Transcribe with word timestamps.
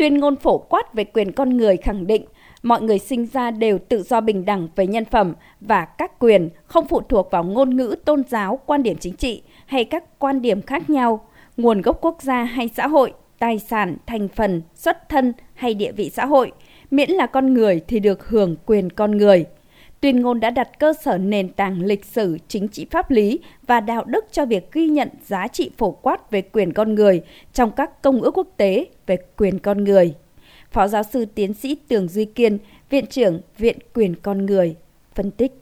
Tuyên 0.00 0.18
ngôn 0.18 0.36
phổ 0.36 0.58
quát 0.58 0.94
về 0.94 1.04
quyền 1.04 1.32
con 1.32 1.56
người 1.56 1.76
khẳng 1.76 2.06
định 2.06 2.24
mọi 2.62 2.82
người 2.82 2.98
sinh 2.98 3.26
ra 3.26 3.50
đều 3.50 3.78
tự 3.78 4.02
do 4.02 4.20
bình 4.20 4.44
đẳng 4.44 4.68
về 4.76 4.86
nhân 4.86 5.04
phẩm 5.04 5.34
và 5.60 5.84
các 5.84 6.18
quyền 6.18 6.50
không 6.64 6.88
phụ 6.88 7.00
thuộc 7.00 7.30
vào 7.30 7.44
ngôn 7.44 7.76
ngữ, 7.76 7.94
tôn 8.04 8.22
giáo, 8.28 8.60
quan 8.66 8.82
điểm 8.82 8.96
chính 9.00 9.16
trị 9.16 9.42
hay 9.66 9.84
các 9.84 10.18
quan 10.18 10.42
điểm 10.42 10.62
khác 10.62 10.90
nhau, 10.90 11.26
nguồn 11.56 11.82
gốc 11.82 11.98
quốc 12.00 12.22
gia 12.22 12.44
hay 12.44 12.70
xã 12.76 12.86
hội, 12.86 13.12
tài 13.38 13.58
sản, 13.58 13.96
thành 14.06 14.28
phần, 14.28 14.62
xuất 14.74 15.08
thân 15.08 15.32
hay 15.54 15.74
địa 15.74 15.92
vị 15.92 16.10
xã 16.10 16.26
hội, 16.26 16.52
miễn 16.90 17.10
là 17.10 17.26
con 17.26 17.54
người 17.54 17.80
thì 17.88 18.00
được 18.00 18.28
hưởng 18.28 18.56
quyền 18.66 18.90
con 18.90 19.16
người. 19.16 19.44
Tuyên 20.00 20.20
ngôn 20.20 20.40
đã 20.40 20.50
đặt 20.50 20.78
cơ 20.78 20.92
sở 21.04 21.18
nền 21.18 21.52
tảng 21.52 21.82
lịch 21.82 22.04
sử, 22.04 22.38
chính 22.48 22.68
trị 22.68 22.86
pháp 22.90 23.10
lý 23.10 23.40
và 23.66 23.80
đạo 23.80 24.04
đức 24.04 24.24
cho 24.32 24.46
việc 24.46 24.72
ghi 24.72 24.88
nhận 24.88 25.08
giá 25.26 25.48
trị 25.48 25.70
phổ 25.78 25.90
quát 25.90 26.30
về 26.30 26.42
quyền 26.42 26.72
con 26.72 26.94
người 26.94 27.22
trong 27.52 27.70
các 27.70 28.02
công 28.02 28.22
ước 28.22 28.38
quốc 28.38 28.48
tế 28.56 28.86
về 29.06 29.16
quyền 29.36 29.58
con 29.58 29.84
người. 29.84 30.14
Phó 30.72 30.88
giáo 30.88 31.02
sư 31.02 31.24
tiến 31.34 31.54
sĩ 31.54 31.76
Tường 31.88 32.08
Duy 32.08 32.24
Kiên, 32.24 32.58
Viện 32.90 33.06
trưởng 33.06 33.40
Viện 33.58 33.78
Quyền 33.94 34.14
Con 34.14 34.46
Người, 34.46 34.76
phân 35.14 35.30
tích. 35.30 35.52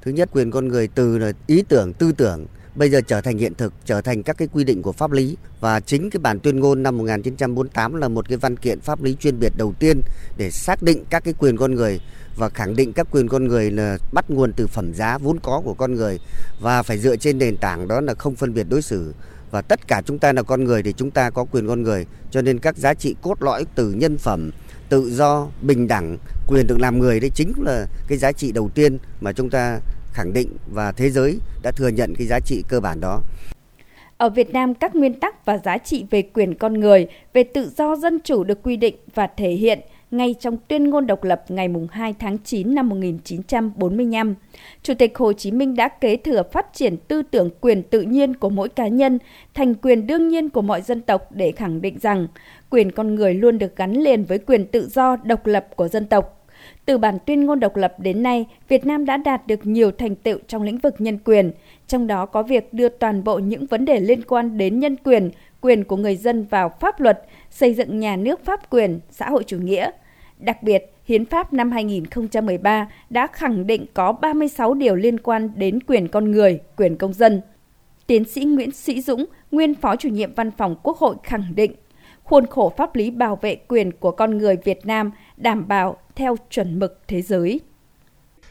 Thứ 0.00 0.10
nhất, 0.10 0.28
quyền 0.32 0.50
con 0.50 0.68
người 0.68 0.88
từ 0.88 1.18
là 1.18 1.32
ý 1.46 1.62
tưởng, 1.68 1.92
tư 1.92 2.12
tưởng, 2.12 2.46
bây 2.76 2.90
giờ 2.90 3.00
trở 3.00 3.20
thành 3.20 3.38
hiện 3.38 3.54
thực, 3.54 3.72
trở 3.84 4.00
thành 4.00 4.22
các 4.22 4.38
cái 4.38 4.48
quy 4.52 4.64
định 4.64 4.82
của 4.82 4.92
pháp 4.92 5.12
lý. 5.12 5.36
Và 5.60 5.80
chính 5.80 6.10
cái 6.10 6.20
bản 6.20 6.40
tuyên 6.40 6.60
ngôn 6.60 6.82
năm 6.82 6.98
1948 6.98 7.94
là 7.94 8.08
một 8.08 8.28
cái 8.28 8.38
văn 8.38 8.56
kiện 8.56 8.80
pháp 8.80 9.02
lý 9.02 9.16
chuyên 9.20 9.38
biệt 9.38 9.52
đầu 9.56 9.74
tiên 9.78 10.00
để 10.36 10.50
xác 10.50 10.82
định 10.82 11.04
các 11.10 11.24
cái 11.24 11.34
quyền 11.38 11.56
con 11.56 11.74
người 11.74 12.00
và 12.36 12.48
khẳng 12.48 12.76
định 12.76 12.92
các 12.92 13.06
quyền 13.10 13.28
con 13.28 13.48
người 13.48 13.70
là 13.70 13.98
bắt 14.12 14.30
nguồn 14.30 14.52
từ 14.52 14.66
phẩm 14.66 14.94
giá 14.94 15.18
vốn 15.18 15.38
có 15.42 15.60
của 15.64 15.74
con 15.74 15.94
người. 15.94 16.18
Và 16.60 16.82
phải 16.82 16.98
dựa 16.98 17.16
trên 17.16 17.38
nền 17.38 17.56
tảng 17.56 17.88
đó 17.88 18.00
là 18.00 18.14
không 18.14 18.36
phân 18.36 18.54
biệt 18.54 18.66
đối 18.68 18.82
xử. 18.82 19.14
Và 19.50 19.62
tất 19.62 19.88
cả 19.88 20.02
chúng 20.06 20.18
ta 20.18 20.32
là 20.32 20.42
con 20.42 20.64
người 20.64 20.82
thì 20.82 20.92
chúng 20.96 21.10
ta 21.10 21.30
có 21.30 21.44
quyền 21.44 21.68
con 21.68 21.82
người. 21.82 22.06
Cho 22.30 22.42
nên 22.42 22.58
các 22.58 22.76
giá 22.76 22.94
trị 22.94 23.16
cốt 23.22 23.42
lõi 23.42 23.64
từ 23.74 23.92
nhân 23.92 24.18
phẩm 24.18 24.50
tự 24.88 25.10
do 25.10 25.48
bình 25.62 25.88
đẳng 25.88 26.18
quyền 26.46 26.66
được 26.66 26.80
làm 26.80 26.98
người 26.98 27.20
đấy 27.20 27.30
chính 27.34 27.52
là 27.56 27.86
cái 28.08 28.18
giá 28.18 28.32
trị 28.32 28.52
đầu 28.52 28.70
tiên 28.74 28.98
mà 29.20 29.32
chúng 29.32 29.50
ta 29.50 29.80
khẳng 30.16 30.32
định 30.32 30.48
và 30.72 30.92
thế 30.92 31.10
giới 31.10 31.38
đã 31.62 31.70
thừa 31.70 31.88
nhận 31.88 32.14
cái 32.18 32.26
giá 32.26 32.40
trị 32.40 32.62
cơ 32.68 32.80
bản 32.80 33.00
đó 33.00 33.22
ở 34.18 34.28
Việt 34.28 34.50
Nam, 34.50 34.74
các 34.74 34.94
nguyên 34.94 35.20
tắc 35.20 35.44
và 35.44 35.58
giá 35.58 35.78
trị 35.78 36.04
về 36.10 36.22
quyền 36.22 36.54
con 36.54 36.80
người, 36.80 37.06
về 37.32 37.44
tự 37.44 37.70
do 37.76 37.96
dân 37.96 38.18
chủ 38.24 38.44
được 38.44 38.62
quy 38.62 38.76
định 38.76 38.96
và 39.14 39.26
thể 39.36 39.50
hiện– 39.50 39.80
ngay 40.10 40.34
trong 40.40 40.56
tuyên 40.68 40.90
ngôn 40.90 41.06
độc 41.06 41.24
lập 41.24 41.44
ngày 41.48 41.68
2 41.90 42.14
tháng 42.18 42.38
9 42.38 42.74
năm 42.74 42.88
1945. 42.88 44.34
Chủ 44.82 44.94
tịch 44.94 45.18
Hồ 45.18 45.32
Chí 45.32 45.50
Minh 45.50 45.76
đã 45.76 45.88
kế 45.88 46.16
thừa 46.16 46.42
phát 46.52 46.66
triển 46.72 46.96
tư 46.96 47.22
tưởng 47.22 47.50
quyền 47.60 47.82
tự 47.82 48.00
nhiên 48.00 48.34
của 48.34 48.50
mỗi 48.50 48.68
cá 48.68 48.88
nhân 48.88 49.18
thành 49.54 49.74
quyền 49.74 50.06
đương 50.06 50.28
nhiên 50.28 50.50
của 50.50 50.62
mọi 50.62 50.82
dân 50.82 51.00
tộc 51.00 51.32
để 51.32 51.52
khẳng 51.52 51.80
định 51.80 51.98
rằng 52.02 52.26
quyền 52.70 52.92
con 52.92 53.14
người 53.14 53.34
luôn 53.34 53.58
được 53.58 53.76
gắn 53.76 53.92
liền 53.92 54.24
với 54.24 54.38
quyền 54.38 54.66
tự 54.66 54.88
do 54.88 55.16
độc 55.16 55.46
lập 55.46 55.66
của 55.76 55.88
dân 55.88 56.06
tộc. 56.06 56.35
Từ 56.84 56.98
bản 56.98 57.18
tuyên 57.26 57.46
ngôn 57.46 57.60
độc 57.60 57.76
lập 57.76 57.94
đến 57.98 58.22
nay, 58.22 58.46
Việt 58.68 58.86
Nam 58.86 59.04
đã 59.04 59.16
đạt 59.16 59.46
được 59.46 59.66
nhiều 59.66 59.90
thành 59.90 60.14
tựu 60.14 60.38
trong 60.48 60.62
lĩnh 60.62 60.78
vực 60.78 60.94
nhân 60.98 61.18
quyền, 61.24 61.52
trong 61.86 62.06
đó 62.06 62.26
có 62.26 62.42
việc 62.42 62.72
đưa 62.72 62.88
toàn 62.88 63.24
bộ 63.24 63.38
những 63.38 63.66
vấn 63.66 63.84
đề 63.84 64.00
liên 64.00 64.22
quan 64.22 64.58
đến 64.58 64.80
nhân 64.80 64.96
quyền, 65.04 65.30
quyền 65.60 65.84
của 65.84 65.96
người 65.96 66.16
dân 66.16 66.44
vào 66.44 66.68
pháp 66.80 67.00
luật, 67.00 67.22
xây 67.50 67.74
dựng 67.74 68.00
nhà 68.00 68.16
nước 68.16 68.44
pháp 68.44 68.70
quyền, 68.70 69.00
xã 69.10 69.30
hội 69.30 69.44
chủ 69.46 69.58
nghĩa. 69.58 69.90
Đặc 70.38 70.62
biệt, 70.62 70.92
Hiến 71.04 71.24
pháp 71.24 71.52
năm 71.52 71.70
2013 71.70 72.88
đã 73.10 73.26
khẳng 73.26 73.66
định 73.66 73.86
có 73.94 74.12
36 74.12 74.74
điều 74.74 74.94
liên 74.94 75.20
quan 75.20 75.50
đến 75.56 75.78
quyền 75.86 76.08
con 76.08 76.30
người, 76.30 76.60
quyền 76.76 76.96
công 76.96 77.12
dân. 77.12 77.40
Tiến 78.06 78.24
sĩ 78.24 78.44
Nguyễn 78.44 78.70
Sĩ 78.70 79.00
Dũng, 79.00 79.24
nguyên 79.50 79.74
Phó 79.74 79.96
chủ 79.96 80.08
nhiệm 80.08 80.34
Văn 80.34 80.50
phòng 80.50 80.76
Quốc 80.82 80.98
hội 80.98 81.16
khẳng 81.22 81.52
định, 81.54 81.72
khuôn 82.24 82.46
khổ 82.46 82.72
pháp 82.76 82.96
lý 82.96 83.10
bảo 83.10 83.36
vệ 83.36 83.54
quyền 83.54 83.92
của 83.92 84.10
con 84.10 84.38
người 84.38 84.56
Việt 84.64 84.86
Nam 84.86 85.10
đảm 85.36 85.68
bảo 85.68 85.96
theo 86.16 86.36
chuẩn 86.50 86.78
mực 86.78 87.02
thế 87.08 87.22
giới. 87.22 87.60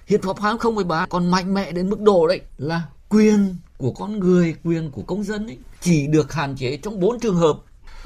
Hiến 0.08 0.22
pháp 0.22 0.40
2013 0.40 1.06
còn 1.10 1.32
mạnh 1.32 1.54
mẽ 1.54 1.72
đến 1.72 1.90
mức 1.90 2.02
độ 2.02 2.28
đấy 2.28 2.42
là 2.58 2.82
quyền 3.10 3.56
của 3.78 3.92
con 3.92 4.20
người, 4.20 4.56
quyền 4.64 4.92
của 4.92 5.02
công 5.02 5.24
dân 5.24 5.48
ấy, 5.48 5.58
chỉ 5.82 6.08
được 6.08 6.34
hạn 6.34 6.56
chế 6.56 6.78
trong 6.78 7.00
bốn 7.00 7.20
trường 7.20 7.36
hợp. 7.36 7.58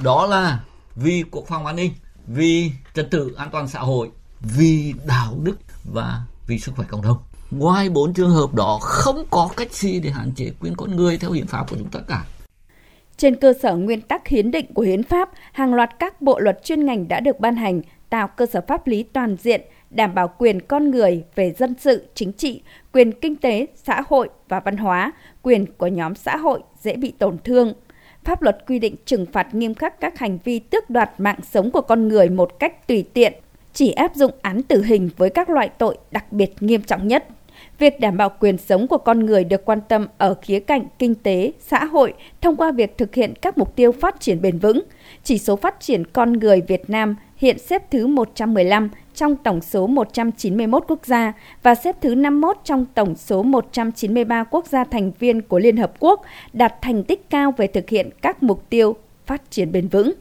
Đó 0.04 0.26
là 0.26 0.64
vì 0.96 1.24
quốc 1.32 1.46
phòng 1.48 1.66
an 1.66 1.76
ninh, 1.76 1.92
vì 2.28 2.72
trật 2.94 3.12
tự 3.12 3.34
an 3.38 3.50
toàn 3.52 3.68
xã 3.68 3.80
hội, 3.80 4.10
vì 4.42 4.94
đạo 5.06 5.36
đức 5.44 5.58
và 5.94 6.22
vì 6.48 6.60
sức 6.60 6.72
khỏe 6.76 6.86
cộng 6.90 7.02
đồng. 7.02 7.18
Ngoài 7.52 7.90
bốn 7.90 8.14
trường 8.14 8.32
hợp 8.32 8.54
đó 8.54 8.80
không 8.82 9.26
có 9.30 9.50
cách 9.58 9.74
gì 9.74 10.00
để 10.00 10.10
hạn 10.10 10.32
chế 10.36 10.52
quyền 10.60 10.76
con 10.76 10.96
người 10.96 11.18
theo 11.18 11.32
hiến 11.32 11.48
pháp 11.48 11.70
của 11.70 11.76
chúng 11.80 11.90
ta 11.90 12.00
cả. 12.08 12.26
Trên 13.18 13.36
cơ 13.36 13.54
sở 13.62 13.76
nguyên 13.76 14.02
tắc 14.02 14.28
hiến 14.28 14.52
định 14.52 14.74
của 14.74 14.82
hiến 14.82 15.04
pháp, 15.04 15.30
hàng 15.52 15.74
loạt 15.74 15.90
các 16.00 16.22
bộ 16.22 16.40
luật 16.40 16.60
chuyên 16.64 16.86
ngành 16.86 17.08
đã 17.08 17.20
được 17.20 17.40
ban 17.40 17.56
hành, 17.56 17.82
tạo 18.10 18.28
cơ 18.28 18.46
sở 18.46 18.62
pháp 18.68 18.88
lý 18.88 19.04
toàn 19.04 19.36
diện, 19.40 19.62
đảm 19.90 20.16
bảo 20.16 20.28
quyền 20.38 20.62
con 20.62 20.92
người 20.92 21.24
về 21.36 21.52
dân 21.52 21.76
sự, 21.80 22.08
chính 22.16 22.34
trị, 22.34 22.62
quyền 22.94 23.12
kinh 23.12 23.36
tế, 23.36 23.68
xã 23.76 24.02
hội 24.08 24.30
và 24.48 24.60
văn 24.60 24.78
hóa, 24.78 25.12
quyền 25.42 25.66
của 25.78 25.88
nhóm 25.88 26.16
xã 26.16 26.38
hội 26.38 26.62
dễ 26.82 26.96
bị 26.96 27.12
tổn 27.12 27.38
thương. 27.44 27.74
Pháp 28.24 28.42
luật 28.42 28.58
quy 28.68 28.80
định 28.80 28.96
trừng 29.06 29.26
phạt 29.26 29.56
nghiêm 29.56 29.74
khắc 29.74 30.00
các 30.00 30.20
hành 30.20 30.38
vi 30.44 30.60
tước 30.60 30.90
đoạt 30.90 31.12
mạng 31.18 31.40
sống 31.44 31.72
của 31.72 31.82
con 31.82 32.08
người 32.08 32.30
một 32.30 32.60
cách 32.60 32.88
tùy 32.88 33.06
tiện, 33.14 33.34
chỉ 33.74 33.92
áp 33.92 34.16
dụng 34.16 34.32
án 34.42 34.64
tử 34.64 34.84
hình 34.84 35.10
với 35.18 35.30
các 35.30 35.50
loại 35.50 35.70
tội 35.70 35.98
đặc 36.12 36.32
biệt 36.32 36.54
nghiêm 36.60 36.82
trọng 36.82 37.08
nhất. 37.08 37.28
Việc 37.80 38.00
đảm 38.00 38.18
bảo 38.18 38.32
quyền 38.40 38.58
sống 38.58 38.88
của 38.88 38.98
con 38.98 39.26
người 39.26 39.44
được 39.44 39.66
quan 39.66 39.80
tâm 39.88 40.08
ở 40.18 40.36
khía 40.42 40.60
cạnh 40.60 40.84
kinh 41.00 41.16
tế, 41.16 41.52
xã 41.60 41.86
hội 41.86 42.14
thông 42.42 42.56
qua 42.56 42.72
việc 42.72 42.98
thực 42.98 43.16
hiện 43.16 43.34
các 43.42 43.58
mục 43.58 43.76
tiêu 43.76 43.92
phát 43.92 44.20
triển 44.20 44.42
bền 44.42 44.60
vững. 44.60 44.82
Chỉ 45.24 45.38
số 45.38 45.56
phát 45.56 45.80
triển 45.80 46.06
con 46.06 46.34
người 46.34 46.62
Việt 46.62 46.90
Nam 46.90 47.16
hiện 47.38 47.60
xếp 47.60 47.92
thứ 47.92 48.08
115 48.08 48.90
trong 49.16 49.36
tổng 49.36 49.62
số 49.62 49.88
191 49.88 50.84
quốc 50.88 51.06
gia 51.06 51.34
và 51.64 51.76
xếp 51.76 51.96
thứ 52.02 52.16
51 52.16 52.58
trong 52.64 52.86
tổng 52.94 53.16
số 53.16 53.44
193 53.44 54.44
quốc 54.44 54.66
gia 54.68 54.84
thành 54.84 55.12
viên 55.20 55.42
của 55.42 55.60
Liên 55.60 55.78
Hợp 55.78 55.94
Quốc 56.00 56.22
đạt 56.54 56.74
thành 56.82 57.04
tích 57.04 57.30
cao 57.30 57.54
về 57.58 57.68
thực 57.68 57.90
hiện 57.90 58.10
các 58.22 58.44
mục 58.44 58.70
tiêu 58.70 58.96
phát 59.26 59.52
triển 59.52 59.72
bền 59.72 59.88
vững. 59.88 60.14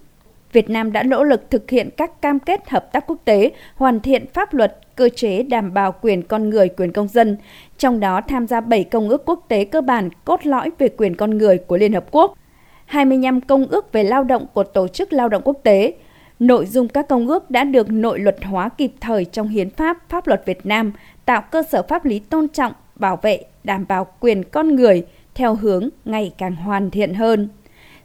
Việt 0.52 0.70
Nam 0.70 0.92
đã 0.92 1.02
nỗ 1.02 1.24
lực 1.24 1.50
thực 1.50 1.70
hiện 1.70 1.88
các 1.96 2.22
cam 2.22 2.38
kết 2.38 2.68
hợp 2.68 2.92
tác 2.92 3.04
quốc 3.06 3.18
tế, 3.24 3.50
hoàn 3.74 4.00
thiện 4.00 4.26
pháp 4.26 4.54
luật, 4.54 4.78
cơ 4.96 5.08
chế 5.08 5.42
đảm 5.42 5.74
bảo 5.74 5.94
quyền 6.00 6.22
con 6.22 6.50
người, 6.50 6.68
quyền 6.68 6.92
công 6.92 7.08
dân, 7.08 7.36
trong 7.78 8.00
đó 8.00 8.20
tham 8.28 8.46
gia 8.46 8.60
7 8.60 8.84
công 8.84 9.08
ước 9.08 9.22
quốc 9.26 9.44
tế 9.48 9.64
cơ 9.64 9.80
bản 9.80 10.10
cốt 10.24 10.46
lõi 10.46 10.70
về 10.78 10.88
quyền 10.88 11.16
con 11.16 11.38
người 11.38 11.58
của 11.58 11.76
Liên 11.76 11.92
Hợp 11.92 12.04
Quốc, 12.10 12.38
25 12.86 13.40
công 13.40 13.66
ước 13.66 13.92
về 13.92 14.02
lao 14.02 14.24
động 14.24 14.46
của 14.54 14.64
Tổ 14.64 14.88
chức 14.88 15.12
Lao 15.12 15.28
động 15.28 15.42
Quốc 15.44 15.56
tế, 15.62 15.94
Nội 16.38 16.66
dung 16.66 16.88
các 16.88 17.08
công 17.08 17.28
ước 17.28 17.50
đã 17.50 17.64
được 17.64 17.90
nội 17.90 18.18
luật 18.18 18.44
hóa 18.44 18.68
kịp 18.68 18.92
thời 19.00 19.24
trong 19.24 19.48
hiến 19.48 19.70
pháp, 19.70 20.08
pháp 20.08 20.26
luật 20.26 20.42
Việt 20.46 20.66
Nam, 20.66 20.92
tạo 21.24 21.42
cơ 21.50 21.62
sở 21.62 21.82
pháp 21.82 22.04
lý 22.04 22.18
tôn 22.18 22.48
trọng, 22.48 22.72
bảo 22.96 23.16
vệ, 23.22 23.40
đảm 23.64 23.84
bảo 23.88 24.06
quyền 24.20 24.44
con 24.44 24.76
người 24.76 25.06
theo 25.34 25.54
hướng 25.54 25.88
ngày 26.04 26.32
càng 26.38 26.56
hoàn 26.56 26.90
thiện 26.90 27.14
hơn. 27.14 27.48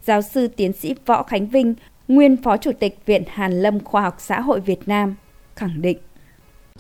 Giáo 0.02 0.22
sư 0.22 0.48
tiến 0.48 0.74
sĩ 0.74 0.96
Võ 1.06 1.24
Khánh 1.24 1.48
Vinh, 1.48 1.74
nguyên 2.08 2.38
Phó 2.44 2.58
Chủ 2.58 2.72
tịch 2.80 3.00
Viện 3.06 3.24
Hàn 3.28 3.62
Lâm 3.62 3.80
Khoa 3.80 4.02
học 4.02 4.16
Xã 4.20 4.42
hội 4.42 4.60
Việt 4.60 4.88
Nam, 4.88 5.16
khẳng 5.56 5.82
định. 5.82 5.98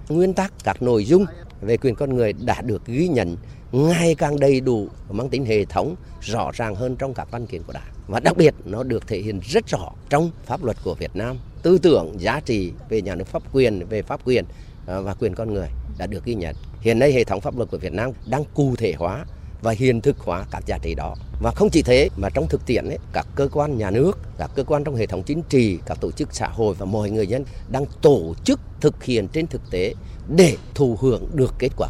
Nguyên 0.10 0.34
tắc 0.34 0.54
các 0.64 0.82
nội 0.82 1.06
dung 1.06 1.26
về 1.62 1.78
quyền 1.78 1.96
con 1.96 2.16
người 2.16 2.34
đã 2.34 2.62
được 2.62 2.86
ghi 2.86 3.08
nhận 3.08 3.38
ngày 3.72 4.16
càng 4.16 4.40
đầy 4.40 4.62
đủ 4.62 4.88
và 5.08 5.14
mang 5.14 5.30
tính 5.30 5.46
hệ 5.46 5.66
thống 5.66 5.96
rõ 6.22 6.52
ràng 6.54 6.76
hơn 6.76 6.96
trong 6.96 7.14
các 7.14 7.28
văn 7.32 7.46
kiện 7.46 7.64
của 7.64 7.74
Đảng. 7.74 7.94
Và 8.08 8.20
đặc 8.20 8.38
biệt 8.38 8.54
nó 8.66 8.84
được 8.84 9.08
thể 9.08 9.20
hiện 9.20 9.40
rất 9.44 9.68
rõ 9.68 9.92
trong 10.10 10.32
pháp 10.46 10.64
luật 10.64 10.78
của 10.84 10.94
Việt 10.94 11.16
Nam. 11.16 11.38
Tư 11.64 11.78
tưởng 11.78 12.16
giá 12.20 12.40
trị 12.40 12.72
về 12.90 13.02
nhà 13.02 13.16
nước 13.16 13.28
pháp 13.28 13.44
quyền 13.54 13.86
về 13.90 14.02
pháp 14.02 14.26
quyền 14.26 14.46
à, 14.88 15.00
và 15.00 15.14
quyền 15.14 15.36
con 15.36 15.54
người 15.54 15.68
đã 15.98 16.08
được 16.08 16.26
ghi 16.26 16.36
nhận. 16.36 16.56
Hiện 16.82 17.00
nay 17.00 17.12
hệ 17.14 17.24
thống 17.24 17.42
pháp 17.42 17.58
luật 17.58 17.70
của 17.72 17.78
Việt 17.78 17.94
Nam 17.94 18.12
đang 18.30 18.44
cụ 18.54 18.76
thể 18.78 18.94
hóa 18.98 19.26
và 19.64 19.72
hiện 19.72 20.02
thực 20.02 20.20
hóa 20.20 20.46
các 20.52 20.64
giá 20.66 20.78
trị 20.78 20.96
đó 20.96 21.16
và 21.42 21.52
không 21.52 21.70
chỉ 21.70 21.82
thế 21.82 22.10
mà 22.18 22.30
trong 22.30 22.48
thực 22.50 22.66
tiễn 22.66 22.86
ấy, 22.86 22.98
các 23.14 23.28
cơ 23.36 23.48
quan 23.54 23.78
nhà 23.78 23.92
nước 23.92 24.20
các 24.38 24.52
cơ 24.56 24.64
quan 24.64 24.84
trong 24.84 24.96
hệ 24.96 25.06
thống 25.06 25.24
chính 25.24 25.42
trị 25.50 25.80
các 25.86 25.98
tổ 26.02 26.12
chức 26.12 26.36
xã 26.36 26.48
hội 26.48 26.76
và 26.80 26.86
mọi 26.86 27.10
người 27.10 27.28
dân 27.28 27.46
đang 27.72 27.86
tổ 28.02 28.34
chức 28.44 28.60
thực 28.82 29.04
hiện 29.04 29.28
trên 29.28 29.48
thực 29.48 29.62
tế 29.72 29.94
để 30.36 30.58
thụ 30.76 30.98
hưởng 31.02 31.28
được 31.34 31.54
kết 31.60 31.70
quả 31.78 31.90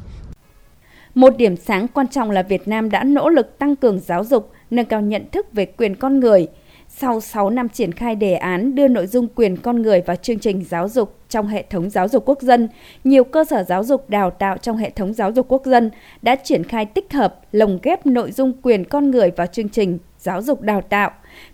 một 1.15 1.37
điểm 1.37 1.57
sáng 1.57 1.87
quan 1.87 2.07
trọng 2.07 2.31
là 2.31 2.43
Việt 2.43 2.67
Nam 2.67 2.89
đã 2.89 3.03
nỗ 3.03 3.29
lực 3.29 3.59
tăng 3.59 3.75
cường 3.75 3.99
giáo 3.99 4.23
dục, 4.23 4.51
nâng 4.71 4.85
cao 4.85 5.01
nhận 5.01 5.29
thức 5.31 5.53
về 5.53 5.65
quyền 5.65 5.95
con 5.95 6.19
người. 6.19 6.47
Sau 6.97 7.21
6 7.21 7.49
năm 7.49 7.69
triển 7.69 7.91
khai 7.91 8.15
đề 8.15 8.33
án 8.33 8.75
đưa 8.75 8.87
nội 8.87 9.07
dung 9.07 9.27
quyền 9.35 9.57
con 9.57 9.81
người 9.81 10.01
vào 10.01 10.15
chương 10.15 10.39
trình 10.39 10.63
giáo 10.63 10.89
dục 10.89 11.15
trong 11.29 11.47
hệ 11.47 11.63
thống 11.69 11.89
giáo 11.89 12.07
dục 12.07 12.23
quốc 12.25 12.41
dân, 12.41 12.69
nhiều 13.03 13.23
cơ 13.23 13.43
sở 13.43 13.63
giáo 13.63 13.83
dục 13.83 14.09
đào 14.09 14.31
tạo 14.31 14.57
trong 14.57 14.77
hệ 14.77 14.89
thống 14.89 15.13
giáo 15.13 15.31
dục 15.31 15.45
quốc 15.49 15.65
dân 15.65 15.91
đã 16.21 16.35
triển 16.35 16.63
khai 16.63 16.85
tích 16.85 17.13
hợp, 17.13 17.39
lồng 17.51 17.79
ghép 17.83 18.05
nội 18.05 18.31
dung 18.31 18.53
quyền 18.61 18.85
con 18.85 19.11
người 19.11 19.31
vào 19.31 19.47
chương 19.47 19.69
trình 19.69 19.97
giáo 20.17 20.41
dục 20.41 20.61
đào 20.61 20.81
tạo. 20.81 21.11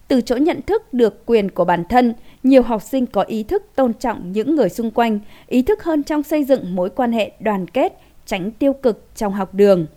Từ 0.07 0.21
chỗ 0.21 0.35
nhận 0.35 0.61
thức 0.61 0.93
được 0.93 1.25
quyền 1.25 1.51
của 1.51 1.65
bản 1.65 1.83
thân, 1.89 2.13
nhiều 2.43 2.61
học 2.61 2.81
sinh 2.81 3.05
có 3.05 3.21
ý 3.21 3.43
thức 3.43 3.63
tôn 3.75 3.93
trọng 3.93 4.31
những 4.31 4.55
người 4.55 4.69
xung 4.69 4.91
quanh, 4.91 5.19
ý 5.47 5.61
thức 5.61 5.83
hơn 5.83 6.03
trong 6.03 6.23
xây 6.23 6.43
dựng 6.43 6.75
mối 6.75 6.89
quan 6.89 7.11
hệ 7.11 7.31
đoàn 7.39 7.67
kết, 7.67 7.93
tránh 8.25 8.51
tiêu 8.51 8.73
cực 8.73 9.05
trong 9.15 9.33
học 9.33 9.53
đường 9.53 9.87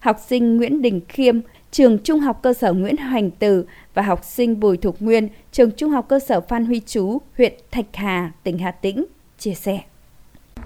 học 0.00 0.20
sinh 0.28 0.56
Nguyễn 0.56 0.82
Đình 0.82 1.00
Khiêm, 1.08 1.40
trường 1.70 1.98
Trung 1.98 2.20
học 2.20 2.40
cơ 2.42 2.54
sở 2.54 2.72
Nguyễn 2.72 2.96
Hoành 2.96 3.30
Từ 3.30 3.64
và 3.94 4.02
học 4.02 4.24
sinh 4.24 4.60
Bùi 4.60 4.76
Thục 4.76 4.96
Nguyên, 5.00 5.28
trường 5.52 5.70
Trung 5.70 5.90
học 5.90 6.06
cơ 6.08 6.18
sở 6.18 6.40
Phan 6.40 6.66
Huy 6.66 6.80
Chú, 6.86 7.18
huyện 7.36 7.52
Thạch 7.70 7.86
Hà, 7.92 8.32
tỉnh 8.42 8.58
Hà 8.58 8.70
Tĩnh, 8.70 9.04
chia 9.38 9.54
sẻ. 9.54 9.80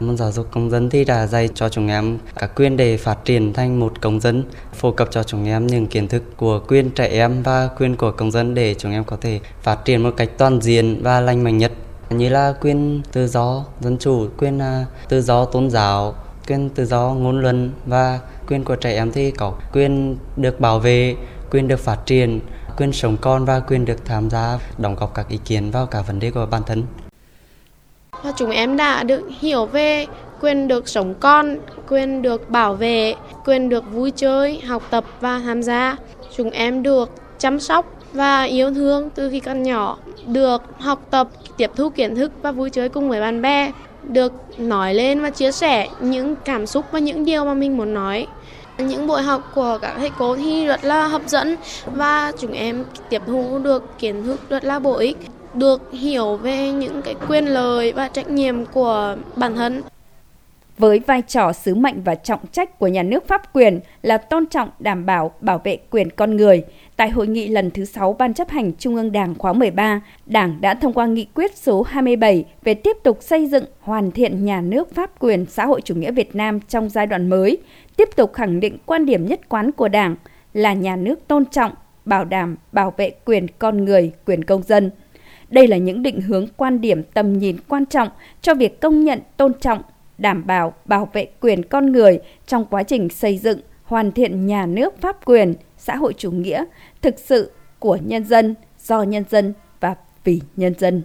Môn 0.01 0.17
giáo 0.17 0.33
dục 0.33 0.47
công 0.51 0.71
dân 0.71 0.91
thì 0.91 1.05
đã 1.05 1.27
dạy 1.27 1.49
cho 1.55 1.69
chúng 1.69 1.89
em 1.89 2.19
các 2.35 2.51
quyền 2.57 2.77
để 2.77 2.97
phát 2.97 3.25
triển 3.25 3.53
thành 3.53 3.81
một 3.81 4.01
công 4.01 4.21
dân, 4.21 4.45
phổ 4.73 4.93
cập 4.93 5.09
cho 5.11 5.23
chúng 5.23 5.47
em 5.47 5.67
những 5.67 5.87
kiến 5.87 6.09
thức 6.09 6.23
của 6.37 6.61
quyền 6.69 6.91
trẻ 6.91 7.07
em 7.07 7.43
và 7.43 7.69
quyền 7.79 7.97
của 7.97 8.11
công 8.11 8.31
dân 8.31 8.55
để 8.55 8.75
chúng 8.75 8.93
em 8.93 9.05
có 9.05 9.17
thể 9.17 9.41
phát 9.63 9.85
triển 9.85 10.03
một 10.03 10.11
cách 10.17 10.31
toàn 10.39 10.61
diện 10.61 11.01
và 11.03 11.21
lành 11.21 11.45
mạnh 11.45 11.59
nhất 11.59 11.73
như 12.11 12.29
là 12.29 12.55
quyền 12.61 13.03
tự 13.13 13.27
do 13.27 13.65
dân 13.81 13.99
chủ, 13.99 14.29
quyền 14.39 14.59
à, 14.59 14.87
tự 15.09 15.23
do 15.23 15.45
tôn 15.45 15.71
giáo, 15.71 16.15
quyền 16.51 16.71
tự 16.71 16.85
do 16.85 17.15
ngôn 17.19 17.41
luận 17.41 17.71
và 17.87 18.21
quyền 18.49 18.65
của 18.65 18.77
trẻ 18.77 18.93
em 18.93 19.13
thì 19.13 19.31
có 19.31 19.53
quyền 19.73 20.17
được 20.37 20.61
bảo 20.61 20.79
vệ, 20.79 21.17
quyền 21.51 21.69
được 21.69 21.81
phát 21.81 22.07
triển, 22.07 22.41
quyền 22.77 22.93
sống 22.93 23.17
con 23.21 23.45
và 23.45 23.61
quyền 23.61 23.85
được 23.85 24.05
tham 24.05 24.31
gia 24.31 24.59
đóng 24.79 24.97
góp 24.97 25.15
các 25.15 25.29
ý 25.29 25.39
kiến 25.45 25.71
vào 25.71 25.87
cả 25.87 26.01
vấn 26.01 26.21
đề 26.21 26.31
của 26.31 26.47
bản 26.51 26.63
thân. 26.67 26.83
Và 28.23 28.33
chúng 28.37 28.51
em 28.51 28.77
đã 28.77 29.03
được 29.03 29.23
hiểu 29.41 29.67
về 29.67 30.07
quyền 30.41 30.69
được 30.69 30.89
sống 30.89 31.15
con, 31.21 31.59
quyền 31.89 32.23
được 32.23 32.51
bảo 32.51 32.75
vệ, 32.75 33.15
quyền 33.45 33.69
được 33.69 33.85
vui 33.93 34.11
chơi, 34.11 34.61
học 34.61 34.83
tập 34.91 35.05
và 35.21 35.41
tham 35.45 35.63
gia. 35.63 35.97
Chúng 36.37 36.51
em 36.51 36.83
được 36.83 37.11
chăm 37.39 37.61
sóc 37.61 37.95
và 38.13 38.43
yêu 38.43 38.75
thương 38.75 39.11
từ 39.11 39.31
khi 39.31 39.41
còn 39.41 39.63
nhỏ, 39.63 39.99
được 40.27 40.63
học 40.79 41.07
tập, 41.11 41.29
tiếp 41.57 41.71
thu 41.77 41.91
kiến 41.91 42.17
thức 42.17 42.33
và 42.43 42.53
vui 42.53 42.71
chơi 42.71 42.89
cùng 42.89 43.09
với 43.09 43.21
bạn 43.21 43.43
bè, 43.43 43.73
được 44.03 44.33
nói 44.59 44.95
lên 44.95 45.21
và 45.21 45.31
chia 45.31 45.53
sẻ 45.53 45.89
những 46.01 46.37
cảm 46.45 46.67
xúc 46.67 46.85
và 46.93 46.99
những 46.99 47.25
điều 47.25 47.45
mà 47.45 47.55
mình 47.55 47.77
muốn 47.77 47.95
nói. 47.95 48.27
Những 48.79 49.07
buổi 49.07 49.23
học 49.23 49.53
của 49.55 49.79
các 49.83 49.95
thầy 49.97 50.11
cô 50.19 50.37
thì 50.37 50.67
rất 50.67 50.85
là 50.85 51.07
hấp 51.07 51.23
dẫn 51.27 51.57
và 51.87 52.33
chúng 52.39 52.53
em 52.53 52.85
tiếp 53.09 53.23
thu 53.27 53.59
được 53.59 53.99
kiến 53.99 54.25
thức 54.25 54.41
rất 54.49 54.65
là 54.65 54.79
bổ 54.79 54.95
ích, 54.95 55.17
được 55.55 55.93
hiểu 55.93 56.37
về 56.37 56.73
những 56.73 57.03
cái 57.03 57.15
quyền 57.29 57.47
lợi 57.47 57.93
và 57.93 58.09
trách 58.09 58.31
nhiệm 58.31 58.67
của 58.67 59.17
bản 59.37 59.57
thân. 59.57 59.83
Với 60.81 60.99
vai 60.99 61.23
trò 61.23 61.53
sứ 61.53 61.75
mệnh 61.75 62.03
và 62.03 62.15
trọng 62.15 62.47
trách 62.53 62.79
của 62.79 62.89
nhà 62.89 63.03
nước 63.03 63.29
pháp 63.29 63.53
quyền 63.53 63.81
là 64.03 64.19
tôn 64.19 64.47
trọng, 64.47 64.71
đảm 64.79 65.07
bảo, 65.07 65.33
bảo 65.41 65.61
vệ 65.65 65.77
quyền 65.91 66.11
con 66.11 66.37
người, 66.37 66.65
tại 66.97 67.11
hội 67.11 67.27
nghị 67.27 67.49
lần 67.49 67.71
thứ 67.71 67.85
6 67.85 68.13
Ban 68.13 68.35
chấp 68.35 68.49
hành 68.49 68.73
Trung 68.79 68.97
ương 68.97 69.13
Đảng 69.13 69.35
khóa 69.35 69.53
13, 69.53 70.01
Đảng 70.27 70.61
đã 70.61 70.75
thông 70.75 70.93
qua 70.93 71.07
nghị 71.07 71.27
quyết 71.35 71.57
số 71.57 71.83
27 71.83 72.45
về 72.63 72.75
tiếp 72.75 72.97
tục 73.03 73.19
xây 73.21 73.47
dựng, 73.47 73.65
hoàn 73.81 74.11
thiện 74.11 74.45
nhà 74.45 74.61
nước 74.61 74.95
pháp 74.95 75.19
quyền 75.19 75.47
xã 75.47 75.67
hội 75.67 75.81
chủ 75.81 75.95
nghĩa 75.95 76.13
Việt 76.13 76.35
Nam 76.35 76.61
trong 76.61 76.89
giai 76.89 77.07
đoạn 77.07 77.31
mới, 77.31 77.59
tiếp 77.97 78.09
tục 78.17 78.33
khẳng 78.33 78.61
định 78.61 78.79
quan 78.87 79.07
điểm 79.07 79.27
nhất 79.27 79.41
quán 79.49 79.73
của 79.73 79.89
Đảng 79.89 80.17
là 80.55 80.73
nhà 80.73 80.97
nước 80.97 81.29
tôn 81.29 81.45
trọng, 81.45 81.73
bảo 82.05 82.25
đảm, 82.25 82.57
bảo 82.73 82.95
vệ 82.97 83.11
quyền 83.25 83.47
con 83.59 83.85
người, 83.85 84.13
quyền 84.27 84.45
công 84.45 84.63
dân. 84.63 84.91
Đây 85.51 85.67
là 85.67 85.77
những 85.77 86.03
định 86.03 86.21
hướng 86.21 86.47
quan 86.57 86.81
điểm 86.81 87.03
tầm 87.03 87.39
nhìn 87.39 87.57
quan 87.69 87.87
trọng 87.87 88.09
cho 88.43 88.55
việc 88.55 88.81
công 88.81 89.05
nhận 89.05 89.21
tôn 89.37 89.53
trọng, 89.61 89.83
đảm 90.21 90.47
bảo, 90.47 90.75
bảo 90.85 91.09
vệ 91.13 91.27
quyền 91.41 91.63
con 91.63 91.93
người 91.93 92.19
trong 92.47 92.65
quá 92.71 92.83
trình 92.83 93.09
xây 93.09 93.39
dựng, 93.39 93.61
hoàn 93.85 94.13
thiện 94.13 94.47
nhà 94.47 94.67
nước 94.67 95.01
pháp 95.01 95.25
quyền, 95.25 95.55
xã 95.79 95.97
hội 95.97 96.15
chủ 96.19 96.31
nghĩa 96.31 96.65
thực 97.03 97.19
sự 97.19 97.51
của 97.79 97.99
nhân 98.05 98.25
dân, 98.25 98.55
do 98.79 99.03
nhân 99.03 99.25
dân 99.31 99.53
và 99.81 99.95
vì 100.25 100.41
nhân 100.57 100.75
dân. 100.79 101.03